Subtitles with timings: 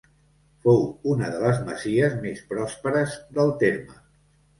[0.61, 0.79] Fou
[1.15, 4.01] una de les masies més pròsperes del terme.